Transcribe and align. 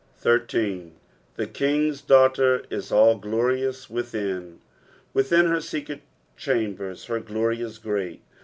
13." 0.17 0.93
TTte 1.37 1.47
jti'n^'t 1.53 2.07
daughter 2.07 2.63
u 2.71 2.81
all 2.91 3.19
gloriou* 3.19 3.69
viithin." 3.87 4.57
Within 5.13 5.45
her 5.45 5.61
secret 5.61 6.01
chambers 6.35 7.05
her 7.05 7.19
glory 7.19 7.61
is 7.61 7.77
great. 7.77 8.23